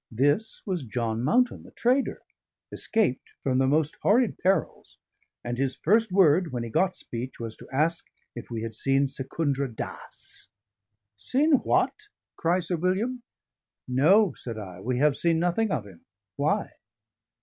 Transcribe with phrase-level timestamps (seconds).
[0.09, 2.23] This was John Mountain, the trader,
[2.71, 4.97] escaped from the most horrid perils;
[5.43, 9.05] and his first word, when he got speech, was to ask if we had seen
[9.05, 10.47] Secundra Dass.
[11.17, 13.21] "Seen what?" cries Sir William.
[13.87, 16.03] "No," said I, "we have seen nothing of him.
[16.35, 16.71] Why?"